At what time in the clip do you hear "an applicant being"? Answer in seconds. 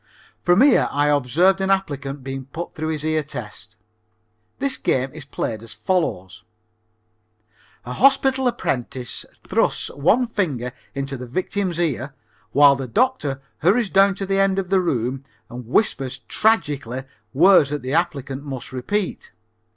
1.61-2.45